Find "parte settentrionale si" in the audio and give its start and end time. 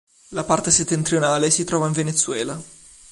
0.43-1.63